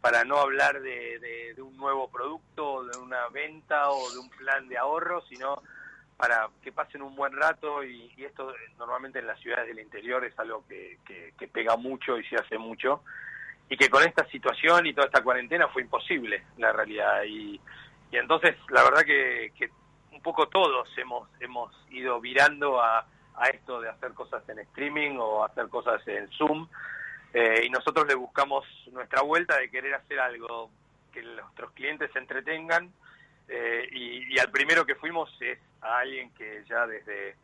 para 0.00 0.22
no 0.22 0.36
hablar 0.36 0.82
de, 0.82 1.54
de 1.56 1.62
un 1.62 1.78
nuevo 1.78 2.10
producto, 2.10 2.84
de 2.84 2.98
una 2.98 3.26
venta 3.28 3.88
o 3.88 4.12
de 4.12 4.18
un 4.18 4.28
plan 4.28 4.68
de 4.68 4.76
ahorro, 4.76 5.22
sino 5.30 5.62
para 6.16 6.48
que 6.62 6.72
pasen 6.72 7.02
un 7.02 7.14
buen 7.14 7.32
rato 7.32 7.82
y, 7.84 8.12
esto 8.18 8.54
normalmente 8.78 9.18
en 9.18 9.26
las 9.26 9.38
ciudades 9.40 9.66
del 9.68 9.80
interior 9.80 10.24
es 10.24 10.38
algo 10.38 10.64
que, 10.68 10.98
que, 11.06 11.48
pega 11.48 11.76
mucho 11.76 12.18
y 12.18 12.24
se 12.24 12.36
hace 12.36 12.58
mucho 12.58 13.02
y 13.68 13.76
que 13.76 13.88
con 13.88 14.02
esta 14.02 14.26
situación 14.30 14.86
y 14.86 14.94
toda 14.94 15.06
esta 15.06 15.22
cuarentena 15.22 15.68
fue 15.68 15.82
imposible 15.82 16.44
la 16.58 16.72
realidad. 16.72 17.22
Y, 17.24 17.60
y 18.10 18.16
entonces 18.16 18.56
la 18.70 18.82
verdad 18.82 19.02
que, 19.02 19.52
que, 19.56 19.70
un 20.12 20.22
poco 20.22 20.48
todos 20.48 20.88
hemos 20.96 21.28
hemos 21.40 21.74
ido 21.90 22.20
virando 22.20 22.80
a, 22.80 23.06
a 23.36 23.48
esto 23.48 23.80
de 23.80 23.88
hacer 23.88 24.12
cosas 24.14 24.48
en 24.48 24.60
streaming 24.60 25.16
o 25.18 25.44
hacer 25.44 25.68
cosas 25.68 26.06
en 26.08 26.28
Zoom 26.30 26.68
eh, 27.32 27.64
y 27.66 27.70
nosotros 27.70 28.06
le 28.06 28.14
buscamos 28.14 28.64
nuestra 28.92 29.22
vuelta 29.22 29.58
de 29.58 29.68
querer 29.68 29.94
hacer 29.94 30.20
algo 30.20 30.70
que 31.12 31.22
nuestros 31.22 31.72
clientes 31.72 32.10
se 32.12 32.20
entretengan 32.20 32.92
eh, 33.48 33.88
y, 33.92 34.38
al 34.38 34.50
primero 34.50 34.86
que 34.86 34.94
fuimos 34.94 35.30
es 35.40 35.58
a 35.84 35.98
alguien 35.98 36.30
que 36.34 36.64
ya 36.68 36.86
desde 36.86 37.36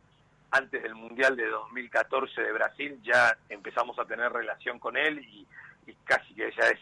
antes 0.51 0.83
del 0.83 0.95
Mundial 0.95 1.35
de 1.35 1.47
2014 1.47 2.41
de 2.41 2.51
Brasil 2.51 2.99
ya 3.03 3.37
empezamos 3.49 3.97
a 3.99 4.05
tener 4.05 4.31
relación 4.31 4.79
con 4.79 4.97
él 4.97 5.19
y, 5.19 5.47
casi 6.03 6.33
que 6.33 6.51
ya 6.51 6.67
es, 6.67 6.79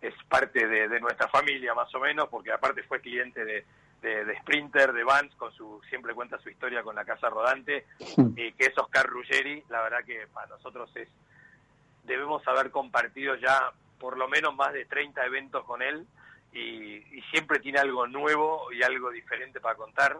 es 0.00 0.14
parte 0.28 0.66
de, 0.66 1.00
nuestra 1.00 1.28
familia 1.28 1.74
más 1.74 1.94
o 1.94 2.00
menos, 2.00 2.28
porque 2.28 2.52
aparte 2.52 2.82
fue 2.84 3.00
cliente 3.00 3.44
de, 3.44 3.64
de, 4.00 4.38
Sprinter, 4.40 4.92
de 4.92 5.04
Vans, 5.04 5.34
con 5.36 5.52
su 5.52 5.80
siempre 5.88 6.14
cuenta 6.14 6.38
su 6.38 6.48
historia 6.48 6.82
con 6.82 6.94
la 6.94 7.04
casa 7.04 7.28
rodante, 7.28 7.86
y 8.36 8.52
que 8.52 8.66
es 8.66 8.78
Oscar 8.78 9.06
Ruggeri, 9.06 9.64
la 9.68 9.82
verdad 9.82 10.04
que 10.04 10.26
para 10.32 10.46
nosotros 10.48 10.90
es 10.96 11.08
debemos 12.04 12.46
haber 12.46 12.70
compartido 12.70 13.34
ya 13.36 13.72
por 13.98 14.16
lo 14.16 14.28
menos 14.28 14.54
más 14.54 14.72
de 14.72 14.84
30 14.84 15.24
eventos 15.26 15.64
con 15.64 15.82
él 15.82 16.06
y, 16.52 17.02
siempre 17.30 17.58
tiene 17.58 17.80
algo 17.80 18.06
nuevo 18.06 18.70
y 18.72 18.82
algo 18.84 19.10
diferente 19.10 19.60
para 19.60 19.74
contar. 19.74 20.16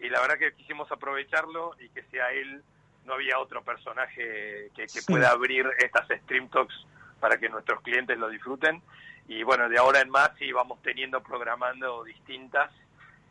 Y 0.00 0.08
la 0.08 0.20
verdad 0.20 0.38
que 0.38 0.52
quisimos 0.54 0.90
aprovecharlo 0.92 1.74
y 1.80 1.88
que 1.88 2.02
sea 2.04 2.30
él, 2.32 2.62
no 3.04 3.14
había 3.14 3.38
otro 3.38 3.62
personaje 3.62 4.70
que, 4.74 4.86
pueda 5.06 5.30
abrir 5.30 5.66
estas 5.78 6.06
Stream 6.24 6.48
Talks 6.48 6.74
para 7.20 7.38
que 7.38 7.48
nuestros 7.48 7.80
clientes 7.82 8.18
lo 8.18 8.28
disfruten. 8.28 8.82
Y 9.26 9.42
bueno, 9.42 9.68
de 9.68 9.78
ahora 9.78 10.00
en 10.00 10.10
más 10.10 10.30
sí 10.38 10.52
vamos 10.52 10.80
teniendo 10.82 11.22
programando 11.22 12.04
distintas 12.04 12.70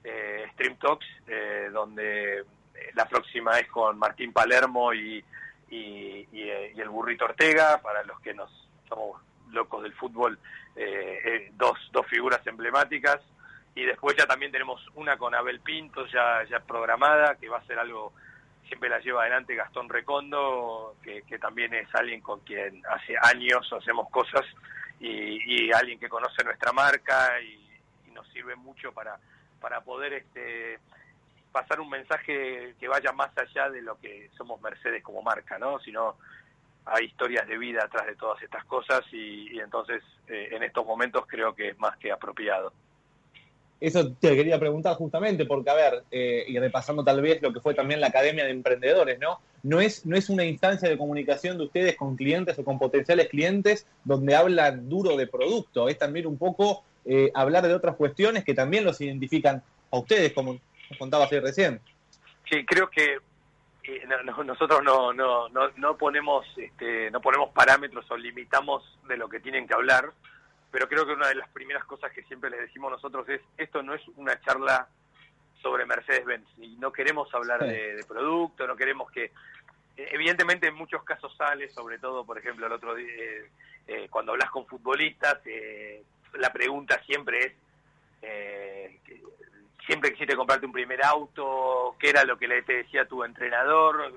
eh, 0.04 0.46
Stream 0.54 0.78
Talks, 0.78 1.06
eh, 1.28 1.70
donde 1.72 2.44
la 2.94 3.08
próxima 3.08 3.60
es 3.60 3.68
con 3.68 3.98
Martín 3.98 4.34
Palermo 4.34 4.94
y, 4.94 5.24
y, 5.70 6.28
el 6.78 6.90
burrito 6.90 7.26
Ortega, 7.26 7.82
para 7.82 8.04
los 8.04 8.20
que 8.22 8.34
nos 8.34 8.50
somos 8.88 9.22
locos 9.52 9.84
del 9.84 9.94
fútbol, 9.94 10.40
eh, 10.76 11.20
eh, 11.26 11.52
dos, 11.56 11.78
dos 11.92 12.06
figuras 12.08 12.46
emblemáticas. 12.46 13.20
Y 13.78 13.86
después 13.86 14.18
ya 14.18 14.26
también 14.26 14.52
tenemos 14.52 14.84
una 14.96 15.18
con 15.18 15.36
Abel 15.36 15.60
Pinto, 15.60 16.08
ya, 16.08 16.44
ya 16.50 16.60
programada, 16.62 17.36
que 17.36 17.48
va 17.48 17.60
a 17.60 17.66
ser 17.68 17.78
algo, 17.78 18.12
siempre 18.68 18.90
la 18.90 18.98
lleva 18.98 19.22
adelante 19.22 19.54
Gastón 19.54 19.88
Recondo, 19.88 20.96
que, 21.04 21.22
también 21.38 21.76
es 21.76 21.88
alguien 21.94 22.22
con 22.22 22.40
quien 22.40 22.84
hace 22.88 23.14
años 23.22 23.72
hacemos 23.72 24.10
cosas 24.10 24.44
y, 25.00 25.72
alguien 25.72 26.00
que 26.00 26.10
conoce 26.10 26.44
nuestra 26.44 26.72
marca 26.72 27.40
y, 27.40 27.64
nos 28.14 28.28
sirve 28.30 28.56
mucho 28.56 28.92
para, 28.94 29.20
para 29.62 29.82
poder 29.82 30.14
este, 30.14 30.80
pasar 31.52 31.80
un 31.80 31.92
mensaje 31.92 32.74
que 32.80 32.88
vaya 32.88 33.12
más 33.12 33.30
allá 33.38 33.70
de 33.70 33.84
lo 33.84 34.00
que 34.00 34.32
somos 34.36 34.60
Mercedes 34.60 35.04
como 35.04 35.22
marca, 35.22 35.60
¿no? 35.60 35.78
Sino 35.82 36.16
hay 36.84 37.06
historias 37.06 37.48
de 37.48 37.60
vida 37.60 37.84
atrás 37.84 38.08
de 38.08 38.16
todas 38.16 38.42
estas 38.42 38.66
cosas 38.66 39.02
y, 39.12 39.60
entonces 39.60 40.02
eh, 40.30 40.48
en 40.50 40.64
estos 40.64 40.84
momentos 40.84 41.26
creo 41.28 41.54
que 41.54 41.70
es 41.70 41.78
más 41.78 41.96
que 41.98 42.12
apropiado. 42.12 42.74
Eso 43.80 44.12
te 44.14 44.36
quería 44.36 44.60
preguntar 44.60 44.96
justamente, 44.96 45.46
porque 45.46 45.70
a 45.70 45.76
ver, 45.76 46.04
eh, 46.10 46.46
y 46.48 46.58
repasando 46.58 47.04
tal 47.04 47.22
vez 47.22 47.42
lo 47.42 47.54
que 47.54 47.60
fue 47.60 47.76
también 47.76 48.02
la 48.02 48.08
Academia 48.08 48.44
de 48.44 48.52
Emprendedores, 48.52 49.20
¿no? 49.20 49.40
No 49.62 49.82
es, 49.82 50.06
no 50.06 50.18
es 50.18 50.30
una 50.30 50.46
instancia 50.46 50.90
de 50.90 50.98
comunicación 50.98 51.58
de 51.58 51.66
ustedes 51.66 51.96
con 51.96 52.16
clientes 52.16 52.58
o 52.58 52.64
con 52.64 52.80
potenciales 52.80 53.28
clientes 53.30 53.86
donde 54.04 54.36
hablan 54.36 54.90
duro 54.90 55.16
de 55.16 55.28
producto, 55.28 55.90
es 55.90 55.98
también 55.98 56.26
un 56.26 56.38
poco 56.38 56.84
eh, 57.06 57.32
hablar 57.36 57.68
de 57.68 57.76
otras 57.76 57.96
cuestiones 57.96 58.44
que 58.44 58.56
también 58.56 58.84
los 58.84 59.00
identifican 59.00 59.62
a 59.92 59.98
ustedes, 59.98 60.34
como 60.34 60.60
contabas 60.98 61.32
ahí 61.32 61.40
recién. 61.40 61.80
Sí, 62.50 62.66
creo 62.66 62.90
que 62.90 63.20
nosotros 64.46 64.84
no, 64.84 65.14
no, 65.14 65.48
no, 65.50 65.70
no 65.78 65.98
ponemos 65.98 66.46
este, 66.58 67.10
no 67.12 67.22
ponemos 67.22 67.52
parámetros 67.52 68.10
o 68.12 68.18
limitamos 68.18 68.84
de 69.08 69.18
lo 69.18 69.30
que 69.30 69.40
tienen 69.40 69.68
que 69.68 69.74
hablar, 69.74 70.12
pero 70.78 70.88
creo 70.88 71.08
que 71.08 71.14
una 71.14 71.30
de 71.30 71.34
las 71.34 71.50
primeras 71.50 71.84
cosas 71.86 72.12
que 72.12 72.22
siempre 72.26 72.52
les 72.52 72.60
decimos 72.60 72.92
nosotros 72.92 73.28
es 73.30 73.42
esto 73.58 73.82
no 73.82 73.96
es 73.96 74.08
una 74.10 74.40
charla 74.42 74.88
sobre 75.60 75.88
Mercedes-Benz 75.88 76.48
y 76.60 76.76
no 76.76 76.92
queremos 76.92 77.34
hablar 77.34 77.66
de, 77.66 78.06
producto, 78.08 78.68
no 78.68 78.76
queremos 78.76 79.10
que 79.10 79.32
evidentemente 79.96 80.68
en 80.68 80.76
muchos 80.76 81.04
casos 81.04 81.36
sale, 81.36 81.68
sobre 81.70 81.98
todo 81.98 82.24
por 82.24 82.38
ejemplo 82.38 82.68
el 82.68 82.74
otro 82.74 82.94
día 82.94 83.08
eh, 83.12 83.50
eh, 83.88 84.08
cuando 84.12 84.34
hablas 84.34 84.52
con 84.52 84.68
futbolistas 84.68 85.40
eh, 85.46 86.04
la 86.36 86.54
pregunta 86.54 87.02
siempre 87.08 87.40
es 87.40 87.54
siempre 89.88 90.12
quisiste 90.12 90.36
comprarte 90.36 90.68
un 90.68 90.74
primer 90.74 91.04
auto, 91.04 91.96
qué 91.98 92.10
era 92.10 92.24
lo 92.24 92.38
que 92.38 92.48
le 92.48 92.62
te 92.62 92.84
decía 92.84 93.08
tu 93.08 93.24
entrenador, 93.24 94.14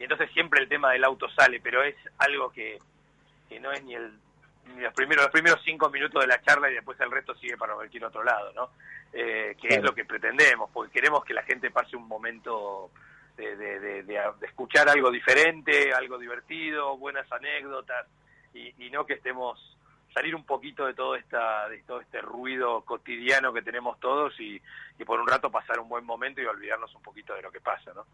y 0.00 0.02
entonces 0.02 0.28
siempre 0.32 0.60
el 0.60 0.68
tema 0.68 0.90
del 0.90 1.04
auto 1.04 1.30
sale, 1.30 1.60
pero 1.60 1.84
es 1.84 1.94
algo 2.18 2.50
que, 2.50 2.80
no 3.60 3.70
es 3.70 3.84
ni 3.84 3.94
el 3.94 4.10
los 4.78 4.94
primeros 4.94 5.24
los 5.24 5.32
primeros 5.32 5.60
cinco 5.64 5.90
minutos 5.90 6.22
de 6.22 6.28
la 6.28 6.40
charla 6.42 6.70
y 6.70 6.74
después 6.74 6.98
el 7.00 7.10
resto 7.10 7.34
sigue 7.34 7.56
para 7.56 7.74
cualquier 7.74 8.04
otro 8.04 8.22
lado, 8.22 8.52
¿no? 8.52 8.70
Eh, 9.12 9.56
que 9.60 9.68
es 9.68 9.82
lo 9.82 9.94
que 9.94 10.04
pretendemos, 10.04 10.70
porque 10.72 10.92
queremos 10.92 11.24
que 11.24 11.34
la 11.34 11.42
gente 11.42 11.70
pase 11.70 11.96
un 11.96 12.06
momento 12.06 12.90
de, 13.36 13.56
de, 13.56 14.32
escuchar 14.42 14.88
algo 14.88 15.10
diferente, 15.10 15.92
algo 15.94 16.18
divertido, 16.18 16.96
buenas 16.98 17.30
anécdotas, 17.32 18.06
y, 18.52 18.74
y 18.86 18.90
no 18.90 19.06
que 19.06 19.14
estemos 19.14 19.70
salir 20.14 20.34
un 20.34 20.44
poquito 20.44 20.86
de 20.86 20.94
todo 20.94 21.14
esta 21.14 21.68
de 21.68 21.78
todo 21.82 22.00
este 22.00 22.20
ruido 22.20 22.82
cotidiano 22.82 23.52
que 23.52 23.62
tenemos 23.62 23.98
todos 24.00 24.38
y, 24.40 24.60
por 25.04 25.20
un 25.20 25.26
rato 25.26 25.50
pasar 25.50 25.80
un 25.80 25.88
buen 25.88 26.04
momento 26.04 26.40
y 26.40 26.46
olvidarnos 26.46 26.94
un 26.94 27.02
poquito 27.02 27.34
de 27.34 27.42
lo 27.42 27.50
que 27.50 27.60
pasa, 27.60 27.92
¿no? 27.94 28.04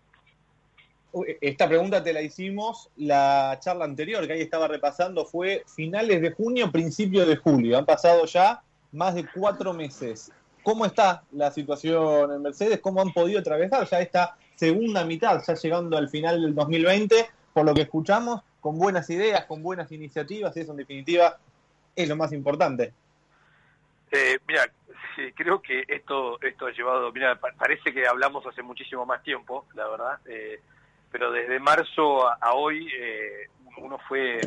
Esta 1.41 1.69
pregunta 1.69 2.03
te 2.03 2.13
la 2.13 2.21
hicimos 2.21 2.91
la 2.97 3.59
charla 3.61 3.85
anterior 3.85 4.27
que 4.27 4.35
ahí 4.35 4.43
estaba 4.43 4.69
repasando 4.69 5.25
fue 5.25 5.65
finales 5.67 6.21
de 6.21 6.33
junio, 6.33 6.71
principios 6.71 7.27
de 7.27 7.37
julio. 7.37 7.79
Han 7.79 7.87
pasado 7.87 8.27
ya 8.27 8.63
más 8.93 9.15
de 9.15 9.27
cuatro 9.35 9.73
meses. 9.73 10.31
¿Cómo 10.63 10.85
está 10.85 11.23
la 11.33 11.51
situación 11.51 12.33
en 12.33 12.43
Mercedes? 12.43 12.81
¿Cómo 12.81 13.01
han 13.01 13.13
podido 13.13 13.41
atravesar 13.41 13.89
ya 13.89 14.01
esta 14.01 14.37
segunda 14.57 15.05
mitad, 15.05 15.43
ya 15.47 15.55
llegando 15.55 15.97
al 15.97 16.09
final 16.09 16.43
del 16.43 16.55
2020? 16.55 17.31
Por 17.55 17.65
lo 17.65 17.73
que 17.73 17.83
escuchamos, 17.83 18.43
con 18.61 18.79
buenas 18.79 19.09
ideas, 19.09 19.45
con 19.47 19.63
buenas 19.63 19.93
iniciativas, 19.93 20.57
y 20.57 20.61
eso 20.61 20.73
en 20.73 20.79
definitiva 20.79 21.39
es 21.95 22.09
lo 22.09 22.17
más 22.17 22.33
importante. 22.33 22.93
Eh, 24.11 24.39
mira, 24.47 24.69
creo 25.35 25.63
que 25.63 25.85
esto 25.89 26.41
esto 26.43 26.67
ha 26.67 26.73
llevado, 26.73 27.13
mira, 27.13 27.39
parece 27.39 27.93
que 27.93 28.07
hablamos 28.07 28.45
hace 28.47 28.63
muchísimo 28.63 29.07
más 29.07 29.23
tiempo, 29.23 29.67
la 29.75 29.89
verdad, 29.89 30.19
eh, 30.27 30.61
pero 31.17 31.33
desde 31.33 31.59
marzo 31.59 32.29
a, 32.29 32.53
hoy 32.53 32.93
eh, 32.95 33.49
uno 33.79 33.99
fue 34.07 34.39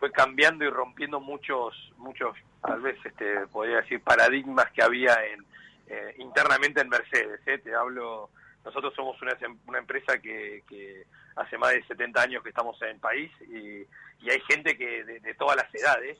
fue 0.00 0.10
cambiando 0.10 0.64
y 0.64 0.68
rompiendo 0.68 1.20
muchos 1.20 1.92
muchos 1.96 2.36
tal 2.60 2.80
vez 2.80 2.96
este 3.04 3.46
podría 3.52 3.76
decir 3.76 4.02
paradigmas 4.02 4.68
que 4.72 4.82
había 4.82 5.14
en 5.26 5.44
eh, 5.86 6.16
internamente 6.18 6.80
en 6.80 6.88
Mercedes. 6.88 7.40
Te 7.44 7.72
hablo, 7.72 8.30
nosotros 8.64 8.92
somos 8.96 9.20
una, 9.22 9.36
una 9.68 9.78
empresa 9.78 10.18
que, 10.18 10.64
que 10.68 11.04
hace 11.36 11.56
más 11.56 11.70
de 11.70 11.84
70 11.84 12.20
años 12.20 12.42
que 12.42 12.48
estamos 12.48 12.82
en 12.82 12.88
el 12.88 12.98
país 12.98 13.30
y, 13.42 13.86
y 14.26 14.30
hay 14.30 14.40
gente 14.50 14.76
que 14.76 15.04
de 15.04 15.34
todas 15.34 15.56
las 15.56 15.72
edades 15.72 16.18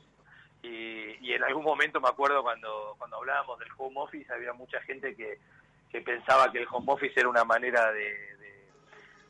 y, 0.62 1.33
en 1.33 1.43
algún 1.43 1.65
momento 1.65 2.01
me 2.01 2.09
acuerdo 2.09 2.41
cuando, 2.45 2.95
cuando 2.99 3.17
hablábamos 3.17 3.59
del 3.59 3.69
home 3.77 3.99
office, 3.99 4.33
había 4.33 4.53
mucha 4.53 4.81
gente 4.83 5.17
que, 5.17 5.39
que 5.91 6.03
pensaba 6.03 6.53
que 6.53 6.59
el 6.59 6.69
home 6.71 6.93
office 6.93 7.19
era 7.19 7.29
una 7.29 7.43
manera 7.43 7.91
de, 7.91 8.37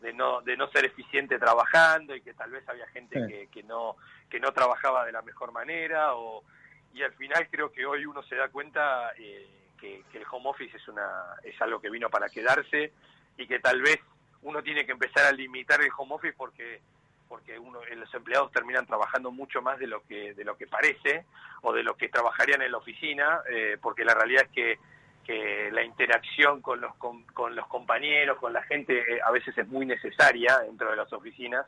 de, 0.03 0.13
no, 0.13 0.43
de 0.43 0.57
no 0.57 0.69
ser 0.69 0.85
eficiente 0.85 1.39
trabajando 1.39 2.15
y 2.15 2.21
que 2.21 2.35
tal 2.35 2.51
vez 2.51 2.69
había 2.69 2.87
gente 2.89 3.27
que, 3.27 3.49
que, 3.49 3.63
no, 3.63 3.97
que 4.29 4.41
no 4.41 4.53
trabajaba 4.53 5.07
de 5.07 5.13
la 5.13 5.23
mejor 5.23 5.53
manera. 5.53 6.15
O, 6.15 6.45
y 6.93 7.03
al 7.03 7.13
final 7.15 7.49
creo 7.51 7.73
que 7.73 7.87
hoy 7.87 8.05
uno 8.05 8.23
se 8.25 8.37
da 8.37 8.49
cuenta 8.49 9.13
eh, 9.17 9.49
que, 9.81 10.03
que 10.11 10.19
el 10.19 10.25
home 10.31 10.51
office 10.51 10.77
es, 10.77 10.89
una, 10.89 11.37
es 11.43 11.61
algo 11.63 11.81
que 11.81 11.89
vino 11.89 12.11
para 12.11 12.29
quedarse 12.29 12.93
y 13.39 13.47
que 13.47 13.61
tal 13.61 13.81
vez 13.81 13.99
uno 14.43 14.63
tiene 14.63 14.85
que 14.85 14.93
empezar 14.93 15.25
a 15.25 15.33
limitar 15.33 15.81
el 15.81 15.91
home 15.97 16.15
office 16.15 16.35
porque 16.37 16.81
porque 17.29 17.59
uno, 17.59 17.81
los 17.97 18.13
empleados 18.13 18.53
terminan 18.53 18.85
trabajando 18.85 19.31
mucho 19.31 19.63
más 19.63 19.79
de 19.79 19.87
lo 19.87 20.03
que 20.07 20.35
de 20.35 20.45
lo 20.45 20.55
que 20.59 20.67
parece 20.67 21.25
o 21.63 21.73
de 21.73 21.83
lo 21.83 21.97
que 21.97 22.11
trabajarían 22.11 22.61
en 22.61 22.73
la 22.73 22.77
oficina, 22.77 23.41
eh, 23.49 23.79
porque 23.81 24.05
la 24.05 24.13
realidad 24.13 24.43
es 24.43 24.51
que, 24.51 24.79
que 25.23 25.71
la 25.73 25.83
interacción 25.83 26.61
con 26.61 26.81
los 26.81 26.95
con, 26.97 27.55
los 27.55 27.67
compañeros, 27.67 28.39
con 28.39 28.53
la 28.53 28.63
gente, 28.63 28.99
eh, 28.99 29.21
a 29.25 29.31
veces 29.31 29.57
es 29.57 29.69
muy 29.69 29.87
necesaria 29.87 30.59
dentro 30.61 30.91
de 30.91 30.97
las 30.97 31.13
oficinas. 31.13 31.67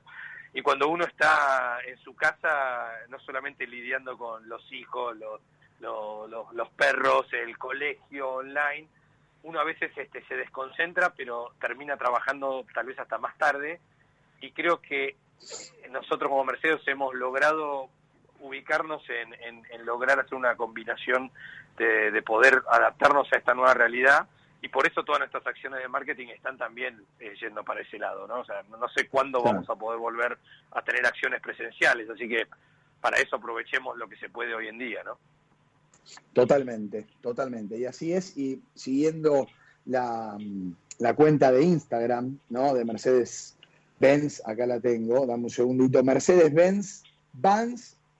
Y 0.52 0.62
cuando 0.62 0.88
uno 0.88 1.04
está 1.04 1.78
en 1.86 1.98
su 1.98 2.14
casa, 2.14 2.88
no 3.08 3.18
solamente 3.20 3.66
lidiando 3.66 4.16
con 4.16 4.48
los 4.48 4.72
hijos, 4.72 5.16
los, 5.16 5.40
los, 5.80 6.54
los 6.54 6.68
perros, 6.70 7.26
el 7.32 7.58
colegio 7.58 8.30
online, 8.30 8.86
uno 9.42 9.60
a 9.60 9.64
veces 9.64 9.90
este, 9.96 10.24
se 10.24 10.36
desconcentra, 10.36 11.12
pero 11.16 11.52
termina 11.60 11.96
trabajando 11.96 12.64
tal 12.72 12.86
vez 12.86 12.98
hasta 12.98 13.18
más 13.18 13.36
tarde. 13.36 13.80
Y 14.40 14.52
creo 14.52 14.80
que 14.80 15.16
nosotros 15.90 16.30
como 16.30 16.44
Mercedes 16.44 16.80
hemos 16.86 17.14
logrado 17.14 17.88
ubicarnos 18.44 19.02
en, 19.08 19.84
lograr 19.84 20.20
hacer 20.20 20.34
una 20.34 20.56
combinación 20.56 21.30
de, 21.78 22.22
poder 22.22 22.62
adaptarnos 22.70 23.32
a 23.32 23.36
esta 23.36 23.54
nueva 23.54 23.74
realidad 23.74 24.28
y 24.60 24.68
por 24.68 24.86
eso 24.86 25.02
todas 25.02 25.20
nuestras 25.20 25.46
acciones 25.46 25.80
de 25.80 25.88
marketing 25.88 26.28
están 26.28 26.56
también 26.56 27.02
eh, 27.20 27.34
yendo 27.40 27.64
para 27.64 27.80
ese 27.80 27.98
lado, 27.98 28.26
¿no? 28.26 28.40
O 28.40 28.44
sea, 28.44 28.62
no, 28.70 28.88
sé 28.88 29.08
cuándo 29.08 29.42
vamos 29.42 29.68
a 29.68 29.74
poder 29.74 29.98
volver 29.98 30.38
a 30.72 30.82
tener 30.82 31.04
acciones 31.04 31.40
presenciales, 31.40 32.08
así 32.08 32.28
que 32.28 32.46
para 33.00 33.18
eso 33.18 33.36
aprovechemos 33.36 33.96
lo 33.98 34.08
que 34.08 34.16
se 34.16 34.30
puede 34.30 34.54
hoy 34.54 34.68
en 34.68 34.78
día, 34.78 35.02
¿no? 35.04 35.18
Totalmente, 36.32 37.06
totalmente. 37.20 37.76
Y 37.76 37.86
así 37.86 38.12
es, 38.12 38.36
y 38.36 38.62
siguiendo 38.74 39.46
la, 39.86 40.36
la 40.98 41.14
cuenta 41.14 41.50
de 41.50 41.62
Instagram, 41.62 42.38
¿no? 42.48 42.74
De 42.74 42.84
Mercedes 42.84 43.56
Benz, 44.00 44.42
acá 44.46 44.66
la 44.66 44.80
tengo, 44.80 45.26
dame 45.26 45.44
un 45.44 45.50
segundito, 45.50 46.02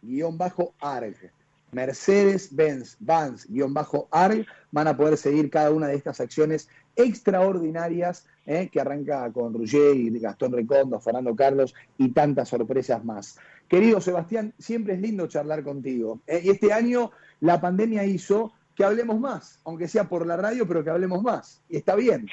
Mercedes-Benz, 0.04 0.76
Vans-ARG. 0.80 1.32
Mercedes-Benz, 1.72 2.96
Vans-ARG, 3.00 4.46
van 4.70 4.88
a 4.88 4.96
poder 4.96 5.16
seguir 5.16 5.50
cada 5.50 5.70
una 5.70 5.88
de 5.88 5.96
estas 5.96 6.20
acciones 6.20 6.68
extraordinarias 6.96 8.26
eh, 8.46 8.68
que 8.70 8.80
arranca 8.80 9.32
con 9.32 9.54
Ruggier 9.54 9.96
y 9.96 10.18
Gastón 10.20 10.52
Recondo, 10.52 11.00
Fernando 11.00 11.34
Carlos 11.34 11.74
y 11.98 12.10
tantas 12.10 12.48
sorpresas 12.48 13.04
más. 13.04 13.38
Querido 13.68 14.00
Sebastián, 14.00 14.52
siempre 14.58 14.94
es 14.94 15.00
lindo 15.00 15.26
charlar 15.26 15.64
contigo. 15.64 16.20
¿eh? 16.26 16.42
Y 16.44 16.50
este 16.50 16.72
año 16.72 17.10
la 17.40 17.60
pandemia 17.60 18.04
hizo 18.04 18.52
que 18.74 18.84
hablemos 18.84 19.18
más, 19.18 19.60
aunque 19.64 19.88
sea 19.88 20.04
por 20.04 20.26
la 20.26 20.36
radio, 20.36 20.66
pero 20.66 20.84
que 20.84 20.90
hablemos 20.90 21.22
más. 21.22 21.62
Y 21.68 21.76
está 21.76 21.94
bien. 21.94 22.26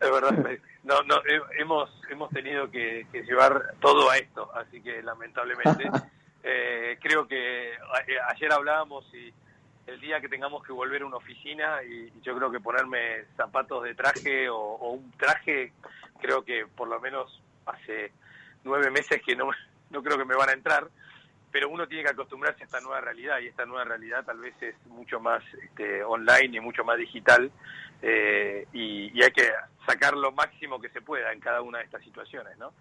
Es 0.00 0.10
verdad, 0.10 0.32
no, 0.84 1.02
no, 1.02 1.16
hemos, 1.58 1.90
hemos 2.10 2.30
tenido 2.30 2.70
que, 2.70 3.06
llevar 3.12 3.74
todo 3.80 4.10
a 4.10 4.16
esto, 4.16 4.50
así 4.54 4.80
que 4.80 5.02
lamentablemente 5.02 5.84
eh, 6.44 6.98
creo 7.00 7.26
que 7.26 7.72
ayer 8.28 8.52
hablábamos 8.52 9.06
y 9.14 9.32
el 9.86 9.98
día 10.00 10.20
que 10.20 10.28
tengamos 10.28 10.62
que 10.62 10.72
volver 10.72 11.02
a 11.02 11.06
una 11.06 11.16
oficina 11.16 11.82
y, 11.82 12.12
yo 12.22 12.36
creo 12.36 12.50
que 12.50 12.60
ponerme 12.60 13.24
zapatos 13.36 13.82
de 13.84 13.94
traje 13.94 14.48
o, 14.50 14.76
un 14.90 15.10
traje, 15.12 15.72
creo 16.20 16.44
que 16.44 16.66
por 16.66 16.88
lo 16.88 17.00
menos 17.00 17.42
hace 17.64 18.12
nueve 18.62 18.90
meses 18.90 19.22
que 19.24 19.34
no, 19.34 19.50
no 19.90 20.02
creo 20.02 20.18
que 20.18 20.26
me 20.26 20.36
van 20.36 20.50
a 20.50 20.52
entrar, 20.52 20.86
pero 21.50 21.70
uno 21.70 21.88
tiene 21.88 22.04
que 22.04 22.10
acostumbrarse 22.10 22.62
a 22.62 22.66
esta 22.66 22.80
nueva 22.80 23.00
realidad 23.00 23.38
y 23.40 23.46
esta 23.46 23.64
nueva 23.64 23.84
realidad 23.84 24.24
tal 24.24 24.38
vez 24.38 24.54
es 24.60 24.74
mucho 24.86 25.20
más 25.20 25.42
este, 25.62 26.04
online 26.04 26.58
y 26.58 26.60
mucho 26.60 26.84
más 26.84 26.98
digital 26.98 27.50
eh, 28.02 28.66
y, 28.74 29.22
hay 29.22 29.30
que 29.30 29.48
sacar 29.86 30.14
lo 30.16 30.32
máximo 30.32 30.80
que 30.80 30.88
se 30.90 31.00
pueda 31.00 31.32
en 31.32 31.40
cada 31.40 31.62
una 31.62 31.78
de 31.78 31.84
estas 31.84 32.02
situaciones, 32.02 32.56
¿no? 32.58 32.72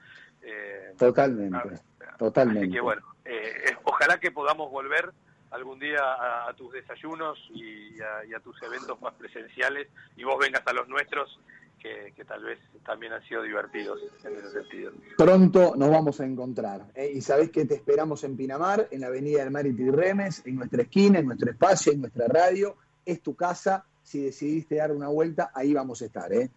Eh, 0.42 0.94
totalmente, 0.98 1.80
totalmente. 2.18 2.62
Así 2.62 2.72
que 2.72 2.82
bueno, 2.82 3.02
eh, 3.26 3.76
ojalá 3.84 4.20
que 4.20 4.32
podamos 4.32 4.70
volver 4.72 5.12
algún 5.52 5.80
día 5.80 6.02
a, 6.48 6.54
tus 6.56 6.74
desayunos 6.74 7.38
y 7.54 8.02
a, 8.02 8.40
tus 8.40 8.62
eventos 8.64 9.00
más 9.02 9.14
presenciales 9.14 9.88
y 10.18 10.24
vos 10.24 10.38
vengas 10.40 10.64
a 10.66 10.74
los 10.74 10.88
nuestros 10.88 11.40
que, 11.80 12.24
tal 12.26 12.44
vez 12.44 12.60
también 12.86 13.12
han 13.12 13.22
sido 13.24 13.44
divertidos 13.44 14.00
en 14.24 14.38
ese 14.38 14.52
sentido. 14.52 14.92
Pronto 15.18 15.74
nos 15.76 15.90
vamos 15.90 16.20
a 16.22 16.26
encontrar. 16.26 16.86
¿eh? 16.96 17.12
Y 17.14 17.22
sabés 17.22 17.52
que 17.52 17.66
te 17.66 17.76
esperamos 17.76 18.24
en 18.24 18.38
Pinamar, 18.38 18.88
en 18.90 19.02
la 19.02 19.08
Avenida 19.08 19.44
del 19.44 19.52
Mar 19.52 19.66
y 19.66 19.92
Remes, 19.92 20.42
en 20.46 20.56
nuestra 20.56 20.84
esquina, 20.84 21.20
en 21.20 21.26
nuestro 21.26 21.52
espacio, 21.52 21.92
en 21.92 22.02
nuestra 22.02 22.28
radio. 22.28 22.78
Es 23.06 23.22
tu 23.22 23.36
casa. 23.36 23.86
Si 24.02 24.24
decidiste 24.24 24.76
dar 24.76 24.94
una 24.94 25.10
vuelta, 25.10 25.52
ahí 25.54 25.74
vamos 25.74 26.02
a 26.02 26.06
estar. 26.06 26.32
¿eh? 26.32 26.50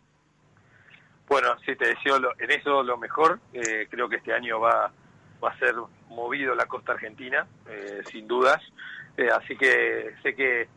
Bueno, 1.28 1.56
sí, 1.64 1.75
te 1.76 1.88
deseo 1.88 2.16
en 2.38 2.50
eso 2.50 2.83
lo 2.83 2.97
mejor. 2.97 3.40
Eh, 3.52 3.88
creo 3.90 4.09
que 4.09 4.16
este 4.16 4.33
año 4.33 4.61
va 4.61 4.92
va 5.42 5.50
a 5.50 5.59
ser 5.59 5.75
movido 6.09 6.54
la 6.54 6.66
costa 6.66 6.92
argentina, 6.92 7.47
eh, 7.68 8.02
sin 8.11 8.26
dudas. 8.26 8.61
Eh, 9.16 9.28
así 9.30 9.56
que 9.56 10.14
sé 10.23 10.35
que 10.35 10.68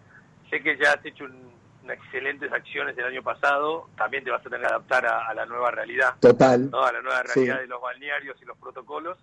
sé 0.49 0.61
que 0.61 0.77
ya 0.77 0.93
has 0.93 1.05
hecho 1.05 1.25
unas 1.25 1.97
excelentes 1.97 2.51
acciones 2.51 2.97
el 2.97 3.05
año 3.05 3.23
pasado. 3.23 3.89
También 3.97 4.23
te 4.23 4.31
vas 4.31 4.41
a 4.41 4.43
tener 4.43 4.61
que 4.61 4.67
adaptar 4.67 5.05
a, 5.05 5.33
la 5.33 5.45
nueva 5.45 5.71
realidad. 5.71 6.15
Total. 6.19 6.69
A 6.73 6.91
la 6.91 7.01
nueva 7.01 7.23
realidad 7.23 7.59
de 7.59 7.67
los 7.67 7.81
balnearios 7.81 8.41
y 8.41 8.45
los 8.45 8.57
protocolos. 8.57 9.17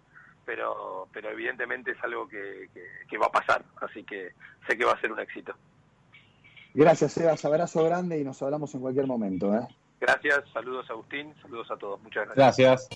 Pero, 0.44 1.08
pero 1.12 1.30
evidentemente 1.30 1.90
es 1.90 2.04
algo 2.04 2.28
que, 2.28 2.68
que, 3.08 3.18
va 3.18 3.26
a 3.26 3.32
pasar. 3.32 3.64
Así 3.80 4.04
que 4.04 4.30
sé 4.68 4.78
que 4.78 4.84
va 4.84 4.92
a 4.92 5.00
ser 5.00 5.10
un 5.10 5.18
éxito. 5.18 5.56
Gracias, 6.72 7.14
Sebas. 7.14 7.44
Abrazo 7.44 7.82
grande 7.82 8.20
y 8.20 8.22
nos 8.22 8.40
hablamos 8.42 8.72
en 8.76 8.80
cualquier 8.80 9.08
momento. 9.08 9.52
¿eh? 9.52 9.66
Gracias. 10.00 10.44
Saludos, 10.52 10.88
Agustín. 10.90 11.34
Saludos 11.42 11.70
a 11.70 11.76
todos. 11.76 12.02
Muchas 12.02 12.26
gracias. 12.26 12.56
Gracias. 12.56 12.88